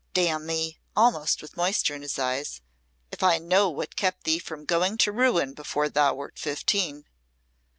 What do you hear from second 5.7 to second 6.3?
thou